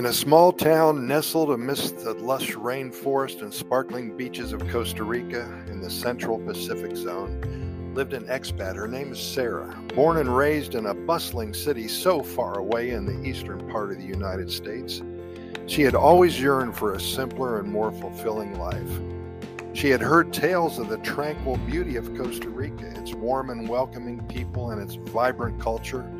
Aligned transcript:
In 0.00 0.06
a 0.06 0.14
small 0.14 0.50
town 0.50 1.06
nestled 1.06 1.50
amidst 1.50 1.98
the 1.98 2.14
lush 2.14 2.52
rainforest 2.52 3.42
and 3.42 3.52
sparkling 3.52 4.16
beaches 4.16 4.54
of 4.54 4.66
Costa 4.70 5.04
Rica 5.04 5.42
in 5.68 5.82
the 5.82 5.90
central 5.90 6.38
Pacific 6.38 6.96
zone, 6.96 7.92
lived 7.94 8.14
an 8.14 8.24
expat. 8.24 8.76
Her 8.76 8.88
name 8.88 9.12
is 9.12 9.20
Sarah, 9.20 9.78
born 9.94 10.16
and 10.16 10.34
raised 10.34 10.74
in 10.74 10.86
a 10.86 10.94
bustling 10.94 11.52
city 11.52 11.86
so 11.86 12.22
far 12.22 12.58
away 12.58 12.92
in 12.92 13.04
the 13.04 13.28
eastern 13.28 13.68
part 13.68 13.90
of 13.90 13.98
the 13.98 14.06
United 14.06 14.50
States. 14.50 15.02
She 15.66 15.82
had 15.82 15.94
always 15.94 16.40
yearned 16.40 16.74
for 16.74 16.94
a 16.94 17.00
simpler 17.00 17.60
and 17.60 17.70
more 17.70 17.92
fulfilling 17.92 18.58
life. 18.58 19.00
She 19.74 19.90
had 19.90 20.00
heard 20.00 20.32
tales 20.32 20.78
of 20.78 20.88
the 20.88 20.96
tranquil 20.98 21.58
beauty 21.58 21.96
of 21.96 22.16
Costa 22.16 22.48
Rica, 22.48 22.86
its 22.98 23.12
warm 23.12 23.50
and 23.50 23.68
welcoming 23.68 24.22
people, 24.28 24.70
and 24.70 24.80
its 24.80 24.94
vibrant 24.94 25.60
culture 25.60 26.10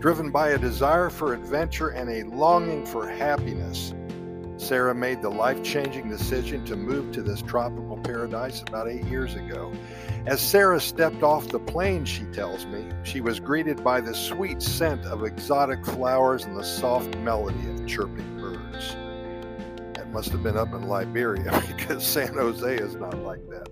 driven 0.00 0.30
by 0.30 0.50
a 0.50 0.58
desire 0.58 1.10
for 1.10 1.34
adventure 1.34 1.88
and 1.88 2.10
a 2.10 2.24
longing 2.34 2.86
for 2.86 3.08
happiness. 3.08 3.94
Sarah 4.58 4.94
made 4.94 5.22
the 5.22 5.28
life 5.28 5.62
changing 5.62 6.08
decision 6.08 6.64
to 6.64 6.74
move 6.74 7.12
to 7.12 7.22
this 7.22 7.40
tropical 7.42 7.96
paradise 7.96 8.62
about 8.62 8.88
eight 8.88 9.04
years 9.04 9.34
ago. 9.34 9.72
As 10.26 10.40
Sarah 10.40 10.80
stepped 10.80 11.22
off 11.22 11.48
the 11.48 11.60
plane, 11.60 12.04
she 12.04 12.24
tells 12.24 12.66
me, 12.66 12.84
she 13.04 13.20
was 13.20 13.38
greeted 13.38 13.84
by 13.84 14.00
the 14.00 14.14
sweet 14.14 14.60
scent 14.60 15.04
of 15.06 15.24
exotic 15.24 15.86
flowers 15.86 16.44
and 16.44 16.56
the 16.56 16.64
soft 16.64 17.16
melody 17.18 17.70
of 17.70 17.86
chirping 17.86 18.40
birds. 18.40 18.96
That 19.94 20.10
must 20.12 20.30
have 20.30 20.42
been 20.42 20.56
up 20.56 20.74
in 20.74 20.88
Liberia 20.88 21.62
because 21.76 22.04
San 22.04 22.34
Jose 22.34 22.76
is 22.76 22.96
not 22.96 23.16
like 23.22 23.48
that. 23.50 23.68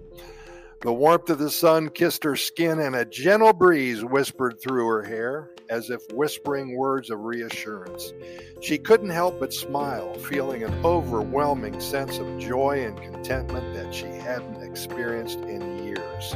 The 0.86 0.92
warmth 0.92 1.30
of 1.30 1.38
the 1.38 1.50
sun 1.50 1.88
kissed 1.88 2.22
her 2.22 2.36
skin, 2.36 2.78
and 2.78 2.94
a 2.94 3.04
gentle 3.04 3.52
breeze 3.52 4.04
whispered 4.04 4.60
through 4.62 4.86
her 4.86 5.02
hair, 5.02 5.50
as 5.68 5.90
if 5.90 6.00
whispering 6.12 6.76
words 6.76 7.10
of 7.10 7.24
reassurance. 7.24 8.12
She 8.60 8.78
couldn't 8.78 9.10
help 9.10 9.40
but 9.40 9.52
smile, 9.52 10.14
feeling 10.14 10.62
an 10.62 10.72
overwhelming 10.84 11.80
sense 11.80 12.18
of 12.18 12.38
joy 12.38 12.84
and 12.84 12.96
contentment 13.02 13.74
that 13.74 13.92
she 13.92 14.06
hadn't 14.06 14.62
experienced 14.62 15.40
in 15.40 15.84
years. 15.84 16.32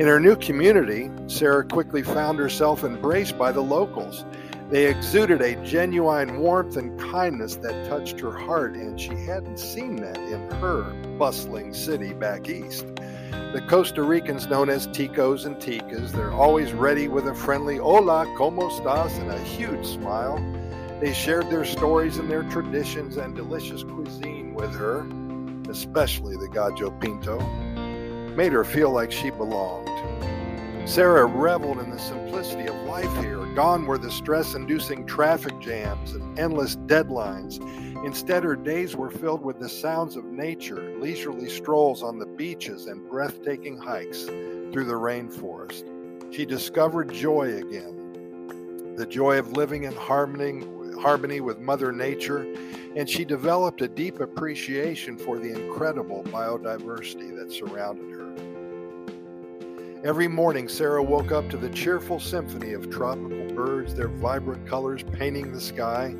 In 0.00 0.08
her 0.08 0.18
new 0.18 0.34
community, 0.34 1.08
Sarah 1.28 1.62
quickly 1.62 2.02
found 2.02 2.40
herself 2.40 2.82
embraced 2.82 3.38
by 3.38 3.52
the 3.52 3.62
locals. 3.62 4.24
They 4.70 4.86
exuded 4.86 5.40
a 5.40 5.54
genuine 5.64 6.40
warmth 6.40 6.76
and 6.76 6.98
kindness 6.98 7.54
that 7.58 7.88
touched 7.88 8.18
her 8.18 8.36
heart, 8.36 8.74
and 8.74 9.00
she 9.00 9.14
hadn't 9.14 9.60
seen 9.60 9.94
that 9.96 10.18
in 10.18 10.50
her 10.56 10.82
bustling 11.16 11.72
city 11.72 12.12
back 12.12 12.48
east. 12.48 12.84
The 13.30 13.64
Costa 13.68 14.02
Ricans, 14.02 14.46
known 14.46 14.68
as 14.68 14.86
Ticos 14.88 15.46
and 15.46 15.56
Ticas, 15.56 16.12
they're 16.12 16.32
always 16.32 16.72
ready 16.72 17.08
with 17.08 17.26
a 17.28 17.34
friendly 17.34 17.76
hola, 17.76 18.26
como 18.36 18.68
estás, 18.68 19.18
and 19.18 19.30
a 19.30 19.38
huge 19.38 19.86
smile. 19.86 20.36
They 21.00 21.12
shared 21.12 21.48
their 21.48 21.64
stories 21.64 22.18
and 22.18 22.30
their 22.30 22.42
traditions 22.44 23.16
and 23.16 23.34
delicious 23.34 23.84
cuisine 23.84 24.54
with 24.54 24.74
her, 24.74 25.06
especially 25.70 26.36
the 26.36 26.48
gallo 26.48 26.90
pinto, 27.00 27.38
made 28.34 28.52
her 28.52 28.64
feel 28.64 28.90
like 28.90 29.12
she 29.12 29.30
belonged. 29.30 29.88
Sarah 30.88 31.26
reveled 31.26 31.78
in 31.78 31.90
the 31.90 31.98
simplicity 31.98 32.66
of 32.66 32.74
life 32.86 33.14
here. 33.18 33.37
Gone 33.58 33.86
were 33.86 33.98
the 33.98 34.10
stress 34.10 34.54
inducing 34.54 35.04
traffic 35.04 35.58
jams 35.58 36.12
and 36.12 36.38
endless 36.38 36.76
deadlines 36.76 37.58
Instead, 38.04 38.44
her 38.44 38.54
days 38.54 38.94
were 38.94 39.10
filled 39.10 39.42
with 39.42 39.58
the 39.58 39.68
sounds 39.68 40.14
of 40.14 40.24
nature, 40.24 40.94
leisurely 41.00 41.48
strolls 41.48 42.02
on 42.02 42.18
the 42.18 42.26
beaches, 42.26 42.86
and 42.86 43.08
breathtaking 43.10 43.76
hikes 43.76 44.24
through 44.24 44.84
the 44.84 44.92
rainforest. 44.92 45.84
She 46.32 46.46
discovered 46.46 47.12
joy 47.12 47.56
again, 47.56 48.94
the 48.96 49.06
joy 49.06 49.38
of 49.38 49.52
living 49.52 49.82
in 49.82 49.94
harmony, 49.94 51.40
with 51.40 51.58
Mother 51.58 51.90
Nature, 51.90 52.46
and 52.94 53.10
she 53.10 53.24
developed 53.24 53.82
a 53.82 53.88
deep 53.88 54.20
appreciation 54.20 55.18
for 55.18 55.38
the 55.38 55.50
incredible 55.50 56.22
biodiversity 56.24 57.36
that 57.36 57.50
surrounded 57.50 58.12
her. 58.12 58.17
Every 60.04 60.28
morning, 60.28 60.68
Sarah 60.68 61.02
woke 61.02 61.32
up 61.32 61.50
to 61.50 61.56
the 61.56 61.70
cheerful 61.70 62.20
symphony 62.20 62.72
of 62.72 62.88
tropical 62.88 63.52
birds, 63.52 63.96
their 63.96 64.06
vibrant 64.06 64.64
colors 64.64 65.02
painting 65.02 65.52
the 65.52 65.60
sky. 65.60 66.14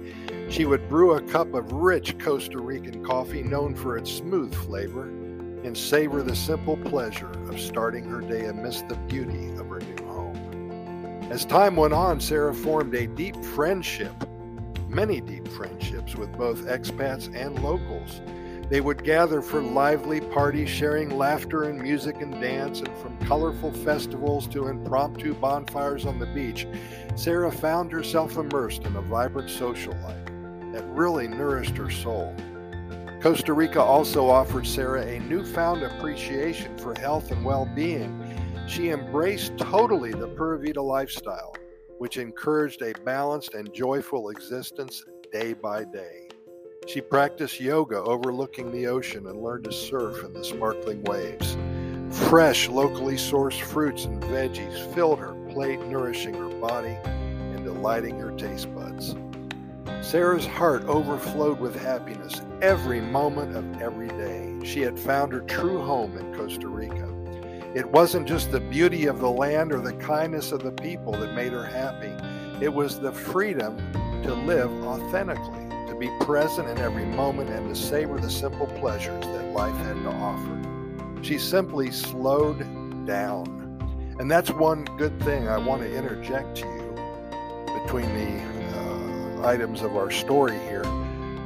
She 0.50 0.64
would 0.64 0.88
brew 0.88 1.12
a 1.12 1.22
cup 1.22 1.54
of 1.54 1.70
rich 1.70 2.18
Costa 2.18 2.58
Rican 2.58 3.04
coffee 3.04 3.44
known 3.44 3.76
for 3.76 3.96
its 3.96 4.10
smooth 4.10 4.52
flavor 4.52 5.04
and 5.04 5.78
savor 5.78 6.24
the 6.24 6.34
simple 6.34 6.76
pleasure 6.76 7.30
of 7.48 7.60
starting 7.60 8.02
her 8.02 8.20
day 8.20 8.46
amidst 8.46 8.88
the 8.88 8.96
beauty 8.96 9.48
of 9.50 9.68
her 9.68 9.78
new 9.78 10.06
home. 10.06 11.28
As 11.30 11.44
time 11.44 11.76
went 11.76 11.94
on, 11.94 12.18
Sarah 12.18 12.54
formed 12.54 12.96
a 12.96 13.06
deep 13.06 13.36
friendship, 13.44 14.12
many 14.88 15.20
deep 15.20 15.46
friendships 15.46 16.16
with 16.16 16.32
both 16.32 16.66
expats 16.66 17.32
and 17.32 17.62
locals. 17.62 18.22
They 18.68 18.82
would 18.82 19.02
gather 19.02 19.40
for 19.40 19.62
lively 19.62 20.20
parties, 20.20 20.68
sharing 20.68 21.16
laughter 21.16 21.64
and 21.64 21.80
music 21.80 22.20
and 22.20 22.32
dance, 22.34 22.80
and 22.80 22.98
from 22.98 23.16
colorful 23.20 23.72
festivals 23.72 24.46
to 24.48 24.68
impromptu 24.68 25.34
bonfires 25.34 26.04
on 26.04 26.18
the 26.18 26.26
beach, 26.26 26.66
Sarah 27.16 27.50
found 27.50 27.90
herself 27.90 28.36
immersed 28.36 28.84
in 28.84 28.94
a 28.96 29.00
vibrant 29.00 29.48
social 29.48 29.94
life 30.02 30.26
that 30.72 30.84
really 30.88 31.28
nourished 31.28 31.78
her 31.78 31.90
soul. 31.90 32.34
Costa 33.22 33.54
Rica 33.54 33.82
also 33.82 34.28
offered 34.28 34.66
Sarah 34.66 35.02
a 35.02 35.18
newfound 35.20 35.82
appreciation 35.82 36.76
for 36.76 36.94
health 37.00 37.30
and 37.30 37.42
well 37.44 37.64
being. 37.74 38.22
She 38.68 38.90
embraced 38.90 39.56
totally 39.56 40.12
the 40.12 40.28
Pura 40.28 40.58
Vida 40.58 40.82
lifestyle, 40.82 41.56
which 41.96 42.18
encouraged 42.18 42.82
a 42.82 42.92
balanced 43.00 43.54
and 43.54 43.72
joyful 43.72 44.28
existence 44.28 45.02
day 45.32 45.54
by 45.54 45.84
day. 45.84 46.27
She 46.86 47.00
practiced 47.00 47.60
yoga 47.60 48.00
overlooking 48.02 48.70
the 48.70 48.86
ocean 48.86 49.26
and 49.26 49.42
learned 49.42 49.64
to 49.64 49.72
surf 49.72 50.24
in 50.24 50.32
the 50.32 50.44
sparkling 50.44 51.02
waves. 51.04 51.56
Fresh, 52.28 52.68
locally 52.68 53.16
sourced 53.16 53.60
fruits 53.60 54.06
and 54.06 54.22
veggies 54.22 54.94
filled 54.94 55.18
her 55.18 55.34
plate, 55.50 55.80
nourishing 55.80 56.34
her 56.34 56.48
body 56.60 56.96
and 57.04 57.64
delighting 57.64 58.18
her 58.18 58.30
taste 58.32 58.74
buds. 58.74 59.14
Sarah's 60.00 60.46
heart 60.46 60.84
overflowed 60.84 61.60
with 61.60 61.74
happiness 61.74 62.40
every 62.62 63.00
moment 63.00 63.54
of 63.54 63.82
every 63.82 64.08
day. 64.08 64.56
She 64.64 64.80
had 64.80 64.98
found 64.98 65.32
her 65.32 65.40
true 65.40 65.82
home 65.82 66.16
in 66.16 66.34
Costa 66.34 66.68
Rica. 66.68 67.12
It 67.74 67.90
wasn't 67.90 68.26
just 68.26 68.50
the 68.50 68.60
beauty 68.60 69.06
of 69.06 69.20
the 69.20 69.30
land 69.30 69.72
or 69.72 69.80
the 69.80 69.92
kindness 69.94 70.52
of 70.52 70.62
the 70.62 70.72
people 70.72 71.12
that 71.12 71.34
made 71.34 71.52
her 71.52 71.66
happy, 71.66 72.14
it 72.64 72.72
was 72.72 72.98
the 72.98 73.12
freedom 73.12 73.76
to 74.22 74.34
live 74.34 74.70
authentically 74.84 75.67
be 75.94 76.10
present 76.20 76.68
in 76.68 76.78
every 76.78 77.04
moment 77.04 77.50
and 77.50 77.68
to 77.68 77.80
savor 77.80 78.18
the 78.18 78.30
simple 78.30 78.66
pleasures 78.78 79.24
that 79.24 79.52
life 79.52 79.76
had 79.76 79.94
to 80.02 80.10
offer. 80.10 81.22
She 81.22 81.38
simply 81.38 81.90
slowed 81.90 82.60
down. 83.06 83.54
And 84.18 84.30
that's 84.30 84.50
one 84.50 84.84
good 84.96 85.20
thing 85.22 85.48
I 85.48 85.58
want 85.58 85.82
to 85.82 85.94
interject 85.94 86.56
to 86.58 86.66
you 86.66 87.80
between 87.82 88.08
the 88.14 89.40
uh, 89.42 89.46
items 89.46 89.82
of 89.82 89.96
our 89.96 90.10
story 90.10 90.58
here. 90.60 90.84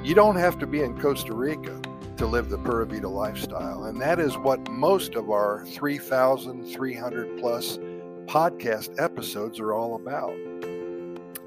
You 0.03 0.15
don't 0.15 0.37
have 0.37 0.59
to 0.59 0.67
be 0.67 0.83
in 0.83 1.01
Costa 1.01 1.35
Rica 1.35 1.81
to 2.17 2.27
live 2.27 2.49
the 2.49 2.59
Pura 2.59 2.87
Vida 2.87 3.09
lifestyle. 3.09 3.85
And 3.85 4.01
that 4.01 4.19
is 4.19 4.37
what 4.39 4.71
most 4.71 5.15
of 5.15 5.31
our 5.31 5.65
3,300 5.67 7.39
plus 7.39 7.79
podcast 8.27 9.01
episodes 9.03 9.59
are 9.61 9.73
all 9.73 9.97
about. 9.97 10.35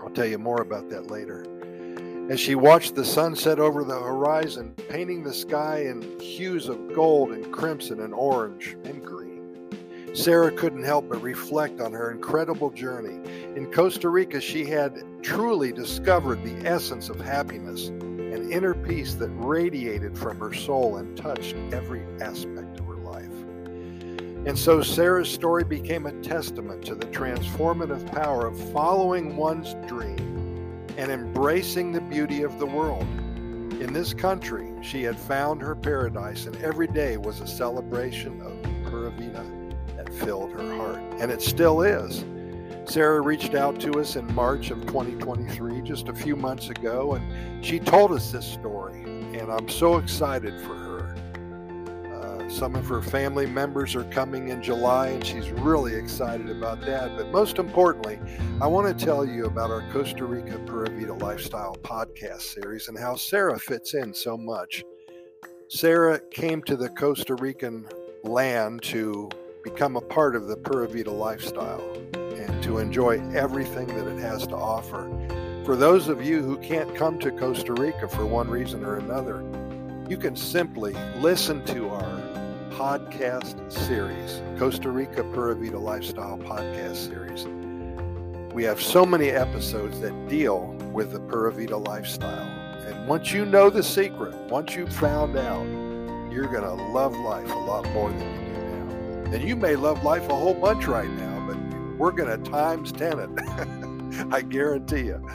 I'll 0.01 0.11
tell 0.11 0.25
you 0.25 0.37
more 0.37 0.61
about 0.61 0.89
that 0.89 1.09
later. 1.09 1.45
As 2.27 2.39
she 2.39 2.55
watched 2.55 2.95
the 2.95 3.05
sunset 3.05 3.59
over 3.59 3.83
the 3.83 3.99
horizon, 3.99 4.73
painting 4.89 5.21
the 5.21 5.31
sky 5.31 5.81
in 5.81 6.19
hues 6.19 6.67
of 6.67 6.91
gold 6.95 7.29
and 7.29 7.53
crimson 7.53 7.99
and 7.99 8.15
orange 8.15 8.75
and 8.83 9.05
green, 9.05 9.69
Sarah 10.15 10.51
couldn't 10.51 10.85
help 10.85 11.07
but 11.07 11.21
reflect 11.21 11.79
on 11.79 11.93
her 11.93 12.09
incredible 12.09 12.71
journey. 12.71 13.19
In 13.55 13.71
Costa 13.71 14.09
Rica, 14.09 14.41
she 14.41 14.65
had 14.65 15.03
truly 15.21 15.71
discovered 15.71 16.43
the 16.43 16.67
essence 16.67 17.09
of 17.09 17.21
happiness, 17.21 17.89
an 17.89 18.51
inner 18.51 18.73
peace 18.73 19.13
that 19.15 19.29
radiated 19.29 20.17
from 20.17 20.39
her 20.39 20.51
soul 20.51 20.97
and 20.97 21.15
touched 21.15 21.55
every 21.71 22.03
aspect 22.21 22.79
of 22.79 22.87
her 22.87 22.95
life. 22.95 23.33
And 24.47 24.57
so 24.57 24.81
Sarah's 24.81 25.29
story 25.29 25.63
became 25.63 26.07
a 26.07 26.21
testament 26.23 26.83
to 26.87 26.95
the 26.95 27.05
transformative 27.05 28.11
power 28.11 28.47
of 28.47 28.71
following 28.71 29.37
one's 29.37 29.75
dream 29.87 30.44
and 30.97 31.11
embracing 31.11 31.91
the 31.91 32.01
beauty 32.01 32.43
of 32.43 32.59
the 32.59 32.65
world. 32.65 33.07
In 33.81 33.91
this 33.91 34.13
country, 34.13 34.71
she 34.81 35.03
had 35.03 35.17
found 35.17 35.61
her 35.61 35.75
paradise, 35.75 36.45
and 36.45 36.55
every 36.63 36.87
day 36.87 37.17
was 37.17 37.41
a 37.41 37.47
celebration 37.47 38.41
of 38.41 38.61
Pura 38.89 39.11
that 39.97 40.13
filled 40.13 40.51
her 40.51 40.75
heart. 40.75 40.99
And 41.19 41.31
it 41.31 41.41
still 41.41 41.81
is. 41.81 42.23
Sarah 42.85 43.21
reached 43.21 43.55
out 43.55 43.79
to 43.81 43.99
us 43.99 44.15
in 44.15 44.33
March 44.33 44.69
of 44.69 44.85
2023, 44.85 45.81
just 45.81 46.07
a 46.07 46.13
few 46.13 46.35
months 46.35 46.69
ago, 46.69 47.15
and 47.15 47.65
she 47.65 47.79
told 47.79 48.11
us 48.11 48.31
this 48.31 48.45
story. 48.45 49.01
And 49.03 49.51
I'm 49.51 49.67
so 49.67 49.97
excited 49.97 50.61
for 50.61 50.75
her. 50.75 50.84
Some 52.47 52.75
of 52.75 52.87
her 52.87 53.01
family 53.01 53.47
members 53.47 53.95
are 53.95 54.03
coming 54.05 54.49
in 54.49 54.61
July, 54.61 55.07
and 55.07 55.25
she's 55.25 55.49
really 55.49 55.95
excited 55.95 56.49
about 56.49 56.79
that. 56.81 57.17
But 57.17 57.31
most 57.31 57.57
importantly, 57.57 58.19
I 58.61 58.67
want 58.67 58.87
to 58.87 59.05
tell 59.05 59.25
you 59.25 59.45
about 59.45 59.71
our 59.71 59.83
Costa 59.91 60.25
Rica 60.25 60.59
Pura 60.59 60.89
Vida 60.89 61.13
Lifestyle 61.13 61.75
podcast 61.81 62.41
series 62.41 62.87
and 62.87 62.97
how 62.97 63.15
Sarah 63.15 63.59
fits 63.59 63.93
in 63.93 64.13
so 64.13 64.37
much. 64.37 64.83
Sarah 65.69 66.19
came 66.31 66.61
to 66.63 66.77
the 66.77 66.89
Costa 66.89 67.35
Rican 67.35 67.87
land 68.23 68.83
to 68.83 69.29
become 69.63 69.95
a 69.95 70.01
part 70.01 70.35
of 70.35 70.47
the 70.47 70.55
Pura 70.57 70.87
Vida 70.87 71.11
lifestyle 71.11 71.81
and 72.13 72.61
to 72.63 72.77
enjoy 72.77 73.19
everything 73.33 73.87
that 73.87 74.07
it 74.07 74.19
has 74.19 74.45
to 74.47 74.55
offer. 74.55 75.09
For 75.65 75.75
those 75.75 76.07
of 76.07 76.23
you 76.23 76.43
who 76.43 76.57
can't 76.57 76.93
come 76.95 77.17
to 77.19 77.31
Costa 77.31 77.73
Rica 77.73 78.07
for 78.07 78.25
one 78.25 78.47
reason 78.47 78.85
or 78.85 78.97
another, 78.97 79.43
you 80.07 80.17
can 80.17 80.35
simply 80.35 80.93
listen 81.17 81.65
to 81.65 81.89
our 81.89 82.21
podcast 82.75 83.71
series, 83.71 84.41
Costa 84.59 84.89
Rica 84.91 85.23
Pura 85.23 85.55
Vida 85.55 85.79
Lifestyle 85.79 86.37
podcast 86.37 86.97
series. 86.97 87.45
We 88.53 88.65
have 88.65 88.81
so 88.81 89.05
many 89.05 89.29
episodes 89.29 90.01
that 90.01 90.27
deal 90.27 90.75
with 90.91 91.13
the 91.13 91.21
Pura 91.21 91.53
Vida 91.53 91.77
lifestyle. 91.77 92.49
And 92.85 93.07
once 93.07 93.31
you 93.31 93.45
know 93.45 93.69
the 93.69 93.81
secret, 93.81 94.35
once 94.49 94.75
you've 94.75 94.93
found 94.93 95.37
out, 95.37 95.63
you're 96.29 96.51
going 96.51 96.63
to 96.63 96.73
love 96.91 97.15
life 97.15 97.49
a 97.49 97.59
lot 97.59 97.89
more 97.93 98.09
than 98.09 98.19
you 98.19 98.53
do 98.53 99.29
now. 99.29 99.31
And 99.35 99.47
you 99.47 99.55
may 99.55 99.77
love 99.77 100.03
life 100.03 100.27
a 100.27 100.35
whole 100.35 100.53
bunch 100.53 100.85
right 100.85 101.09
now, 101.09 101.47
but 101.47 101.97
we're 101.97 102.11
going 102.11 102.43
to 102.43 102.51
times 102.51 102.91
10 102.91 103.19
it. 103.19 104.27
I 104.33 104.41
guarantee 104.41 105.05
you. 105.05 105.25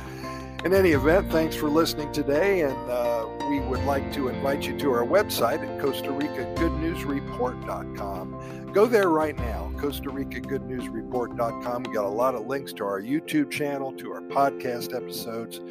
In 0.63 0.75
any 0.75 0.91
event, 0.91 1.33
thanks 1.33 1.57
for 1.57 1.71
listening 1.71 2.13
today, 2.13 2.61
and 2.61 2.91
uh, 2.91 3.27
we 3.49 3.61
would 3.61 3.83
like 3.85 4.13
to 4.13 4.29
invite 4.29 4.67
you 4.67 4.77
to 4.81 4.93
our 4.93 5.07
website 5.07 5.67
at 5.67 5.81
Costa 5.81 6.13
Rica 6.13 6.53
Good 6.59 6.73
News 6.75 7.03
Report.com. 7.03 8.71
Go 8.75 8.85
there 8.85 9.09
right 9.09 9.35
now, 9.39 9.73
Costa 9.79 10.11
Rica 10.11 10.39
Good 10.39 10.67
News 10.67 10.87
Report.com. 10.87 11.85
We 11.85 11.95
got 11.95 12.05
a 12.05 12.09
lot 12.09 12.35
of 12.35 12.47
links 12.47 12.75
to 12.75 12.85
our 12.85 13.01
YouTube 13.01 13.51
channel, 13.51 13.91
to 13.95 14.13
our 14.13 14.21
podcast 14.21 14.95
episodes, 14.95 15.63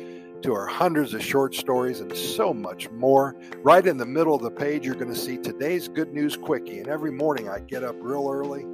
to 0.41 0.53
our 0.55 0.65
hundreds 0.65 1.13
of 1.13 1.23
short 1.23 1.53
stories, 1.53 1.99
and 1.99 2.17
so 2.17 2.51
much 2.51 2.89
more. 2.89 3.35
Right 3.61 3.85
in 3.85 3.97
the 3.97 4.07
middle 4.07 4.33
of 4.33 4.41
the 4.41 4.49
page, 4.49 4.87
you're 4.87 4.95
going 4.95 5.13
to 5.13 5.19
see 5.19 5.37
today's 5.37 5.87
Good 5.87 6.15
News 6.15 6.35
Quickie. 6.35 6.79
And 6.79 6.87
every 6.87 7.11
morning 7.11 7.47
I 7.47 7.59
get 7.59 7.83
up 7.83 7.95
real 7.99 8.27
early, 8.27 8.65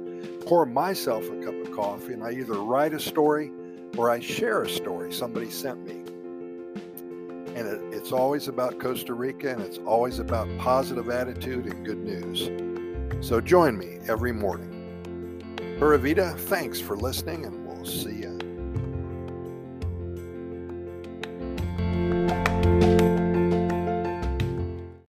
pour 0.46 0.64
myself 0.64 1.28
a 1.28 1.44
cup 1.44 1.60
of 1.60 1.72
coffee, 1.72 2.14
and 2.14 2.24
I 2.24 2.30
either 2.30 2.54
write 2.54 2.94
a 2.94 3.00
story 3.00 3.52
or 3.98 4.10
I 4.10 4.20
share 4.20 4.62
a 4.62 4.68
story 4.68 5.12
somebody 5.12 5.50
sent 5.50 5.84
me. 5.86 5.95
And 7.56 7.66
it, 7.66 7.80
it's 7.90 8.12
always 8.12 8.48
about 8.48 8.78
Costa 8.78 9.14
Rica 9.14 9.50
and 9.50 9.62
it's 9.62 9.78
always 9.78 10.18
about 10.18 10.46
positive 10.58 11.08
attitude 11.08 11.64
and 11.64 11.86
good 11.86 12.04
news. 12.04 12.50
So 13.26 13.40
join 13.40 13.78
me 13.78 13.98
every 14.08 14.32
morning. 14.32 14.76
Pura 15.78 15.98
Vida, 15.98 16.34
thanks 16.36 16.80
for 16.80 16.96
listening, 16.96 17.46
and 17.46 17.66
we'll 17.66 17.86
see 17.86 18.12